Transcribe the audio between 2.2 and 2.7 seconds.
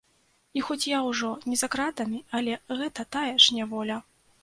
але